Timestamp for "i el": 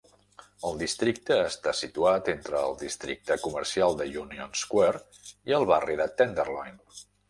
5.53-5.73